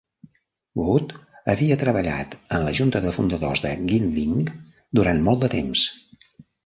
[0.83, 1.11] Wood
[1.53, 4.51] havia treballat en la junta de fundadors de Ginling
[5.01, 5.85] durant molt de temps.